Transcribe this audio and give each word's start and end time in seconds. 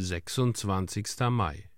26. 0.00 1.28
Mai. 1.28 1.68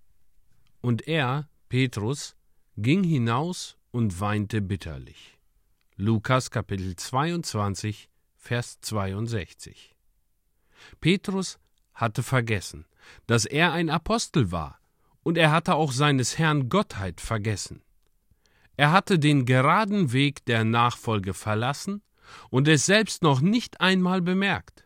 Und 0.82 1.08
er, 1.08 1.48
Petrus, 1.70 2.36
ging 2.76 3.02
hinaus 3.02 3.78
und 3.92 4.20
weinte 4.20 4.60
bitterlich. 4.60 5.38
Lukas 5.96 6.50
Kapitel 6.50 6.94
22, 6.96 8.10
Vers 8.36 8.78
62. 8.82 9.96
Petrus 11.00 11.58
hatte 11.94 12.22
vergessen, 12.22 12.84
dass 13.26 13.46
er 13.46 13.72
ein 13.72 13.88
Apostel 13.88 14.52
war, 14.52 14.78
und 15.22 15.38
er 15.38 15.50
hatte 15.50 15.74
auch 15.74 15.92
seines 15.92 16.38
Herrn 16.38 16.68
Gottheit 16.68 17.22
vergessen. 17.22 17.82
Er 18.76 18.92
hatte 18.92 19.18
den 19.18 19.46
geraden 19.46 20.12
Weg 20.12 20.44
der 20.44 20.64
Nachfolge 20.64 21.32
verlassen 21.32 22.02
und 22.50 22.68
es 22.68 22.84
selbst 22.84 23.22
noch 23.22 23.40
nicht 23.40 23.80
einmal 23.80 24.20
bemerkt. 24.20 24.84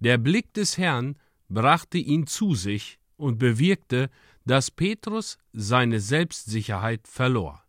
Der 0.00 0.16
Blick 0.16 0.54
des 0.54 0.78
Herrn 0.78 1.18
brachte 1.48 1.98
ihn 1.98 2.26
zu 2.26 2.54
sich 2.54 2.98
und 3.16 3.38
bewirkte, 3.38 4.10
dass 4.44 4.70
Petrus 4.70 5.38
seine 5.52 6.00
Selbstsicherheit 6.00 7.06
verlor. 7.06 7.62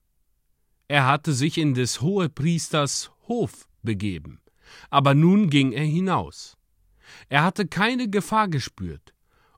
Er 0.88 1.06
hatte 1.06 1.34
sich 1.34 1.58
in 1.58 1.74
des 1.74 2.02
Hohepriesters 2.02 3.12
Hof 3.28 3.68
begeben, 3.84 4.42
aber 4.90 5.14
nun 5.14 5.50
ging 5.50 5.72
er 5.72 5.86
hinaus. 5.86 6.58
Er 7.28 7.44
hatte 7.44 7.68
keine 7.68 8.10
Gefahr 8.10 8.48
gespürt, 8.48 9.14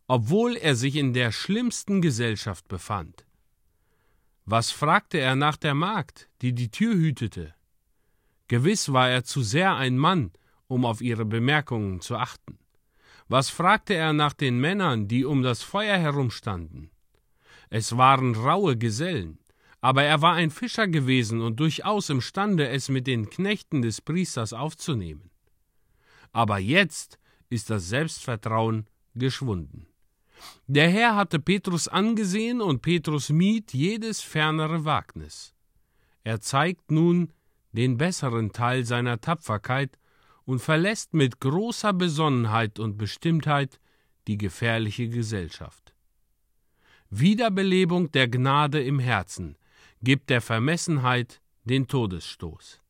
obwohl 0.07 0.55
er 0.57 0.76
sich 0.76 0.95
in 0.95 1.13
der 1.13 1.31
schlimmsten 1.31 2.01
Gesellschaft 2.01 2.67
befand. 2.67 3.26
Was 4.45 4.71
fragte 4.71 5.20
er 5.20 5.35
nach 5.35 5.57
der 5.57 5.73
Magd, 5.73 6.27
die 6.41 6.53
die 6.53 6.70
Tür 6.70 6.95
hütete? 6.95 7.53
Gewiss 8.48 8.91
war 8.91 9.09
er 9.09 9.23
zu 9.23 9.43
sehr 9.43 9.76
ein 9.76 9.98
Mann, 9.98 10.31
um 10.67 10.84
auf 10.85 11.01
ihre 11.01 11.26
Bemerkungen 11.26 12.01
zu 12.01 12.17
achten. 12.17 12.57
Was 13.31 13.49
fragte 13.49 13.94
er 13.94 14.12
nach 14.12 14.34
den 14.34 14.59
Männern, 14.59 15.08
die 15.08 15.23
um 15.23 15.41
das 15.41 15.63
Feuer 15.63 15.98
herumstanden? 15.98 16.91
Es 17.70 17.95
waren 17.95 18.35
raue 18.35 18.76
Gesellen, 18.76 19.40
aber 19.79 20.04
er 20.04 20.21
war 20.21 20.34
ein 20.34 20.51
Fischer 20.51 20.90
gewesen 20.90 21.40
und 21.40 21.57
durchaus 21.62 22.10
imstande, 22.10 22.68
es 22.68 22.90
mit 22.90 23.07
den 23.07 23.29
Knechten 23.29 23.84
des 23.84 24.01
Priesters 24.01 24.51
aufzunehmen. 24.51 25.29
Aber 26.34 26.60
jetzt 26.60 27.20
ist 27.49 27.70
das 27.70 27.88
Selbstvertrauen 27.88 28.85
geschwunden. 29.15 29.88
Der 30.68 30.90
Herr 30.90 31.16
hatte 31.16 31.40
Petrus 31.40 31.88
angesehen 31.88 32.60
und 32.60 32.82
Petrus 32.82 33.29
mied 33.29 33.71
jedes 33.71 34.20
fernere 34.20 34.84
Wagnis. 34.84 35.54
Er 36.26 36.41
zeigt 36.41 36.91
nun 36.91 37.32
den 37.71 37.98
besseren 37.98 38.51
Teil 38.51 38.84
seiner 38.84 39.21
Tapferkeit 39.21 39.98
und 40.52 40.60
verlässt 40.60 41.13
mit 41.13 41.40
großer 41.40 41.94
Besonnenheit 41.94 42.77
und 42.77 42.98
Bestimmtheit 42.98 43.80
die 44.27 44.38
gefährliche 44.38 45.07
Gesellschaft. 45.07 45.94
Wiederbelebung 47.10 48.12
der 48.12 48.27
Gnade 48.27 48.84
im 48.84 48.99
Herzen 48.99 49.55
gibt 50.04 50.29
der 50.29 50.41
Vermessenheit 50.41 51.41
den 51.63 51.88
Todesstoß. 51.88 52.82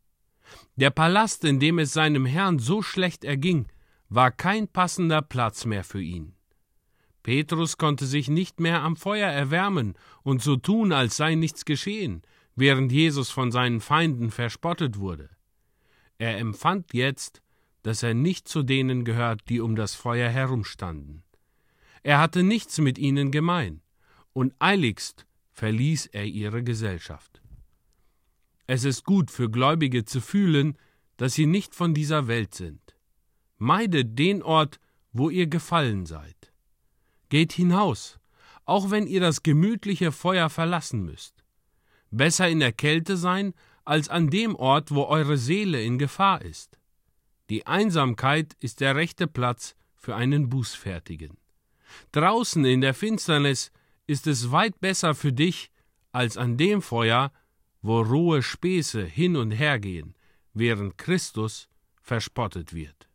Der 0.75 0.89
Palast, 0.89 1.43
in 1.43 1.59
dem 1.59 1.77
es 1.77 1.93
seinem 1.93 2.25
Herrn 2.25 2.57
so 2.57 2.81
schlecht 2.81 3.23
erging, 3.23 3.67
war 4.09 4.31
kein 4.31 4.67
passender 4.67 5.21
Platz 5.21 5.65
mehr 5.65 5.83
für 5.83 6.01
ihn. 6.01 6.33
Petrus 7.21 7.77
konnte 7.77 8.07
sich 8.07 8.27
nicht 8.27 8.59
mehr 8.59 8.81
am 8.81 8.95
Feuer 8.95 9.29
erwärmen 9.29 9.93
und 10.23 10.41
so 10.41 10.55
tun, 10.55 10.91
als 10.91 11.15
sei 11.15 11.35
nichts 11.35 11.63
geschehen, 11.65 12.23
während 12.55 12.91
Jesus 12.91 13.29
von 13.29 13.51
seinen 13.51 13.81
Feinden 13.81 14.31
verspottet 14.31 14.97
wurde. 14.97 15.29
Er 16.17 16.39
empfand 16.39 16.95
jetzt, 16.95 17.43
dass 17.83 18.03
er 18.03 18.13
nicht 18.13 18.47
zu 18.47 18.63
denen 18.63 19.05
gehört, 19.05 19.41
die 19.49 19.59
um 19.59 19.75
das 19.75 19.95
Feuer 19.95 20.29
herumstanden. 20.29 21.23
Er 22.03 22.19
hatte 22.19 22.43
nichts 22.43 22.79
mit 22.79 22.97
ihnen 22.97 23.31
gemein, 23.31 23.81
und 24.33 24.53
eiligst 24.59 25.25
verließ 25.51 26.07
er 26.07 26.25
ihre 26.25 26.63
Gesellschaft. 26.63 27.41
Es 28.67 28.83
ist 28.83 29.03
gut 29.03 29.31
für 29.31 29.49
Gläubige 29.49 30.05
zu 30.05 30.21
fühlen, 30.21 30.77
dass 31.17 31.33
sie 31.33 31.45
nicht 31.45 31.75
von 31.75 31.93
dieser 31.93 32.27
Welt 32.27 32.55
sind. 32.55 32.95
Meidet 33.57 34.17
den 34.17 34.41
Ort, 34.41 34.79
wo 35.11 35.29
ihr 35.29 35.47
gefallen 35.47 36.05
seid. 36.05 36.51
Geht 37.29 37.53
hinaus, 37.53 38.19
auch 38.65 38.89
wenn 38.89 39.07
ihr 39.07 39.19
das 39.19 39.43
gemütliche 39.43 40.11
Feuer 40.11 40.49
verlassen 40.49 41.03
müsst. 41.03 41.43
Besser 42.09 42.49
in 42.49 42.59
der 42.59 42.71
Kälte 42.71 43.17
sein, 43.17 43.53
als 43.83 44.09
an 44.09 44.29
dem 44.29 44.55
Ort, 44.55 44.91
wo 44.91 45.03
eure 45.03 45.37
Seele 45.37 45.83
in 45.83 45.97
Gefahr 45.97 46.41
ist. 46.41 46.79
Die 47.51 47.67
Einsamkeit 47.67 48.55
ist 48.61 48.79
der 48.79 48.95
rechte 48.95 49.27
Platz 49.27 49.75
für 49.97 50.15
einen 50.15 50.47
Bußfertigen. 50.47 51.37
Draußen 52.13 52.63
in 52.63 52.79
der 52.79 52.93
Finsternis 52.93 53.73
ist 54.07 54.25
es 54.25 54.53
weit 54.53 54.79
besser 54.79 55.15
für 55.15 55.33
dich, 55.33 55.69
als 56.13 56.37
an 56.37 56.55
dem 56.55 56.81
Feuer, 56.81 57.33
wo 57.81 57.99
rohe 57.99 58.41
Späße 58.41 59.03
hin 59.03 59.35
und 59.35 59.51
her 59.51 59.79
gehen, 59.79 60.15
während 60.53 60.97
Christus 60.97 61.67
verspottet 62.01 62.73
wird. 62.73 63.09